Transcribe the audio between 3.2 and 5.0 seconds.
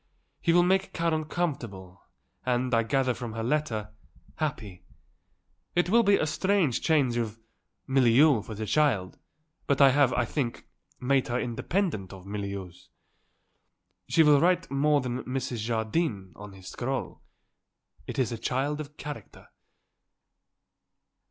her letter, happy.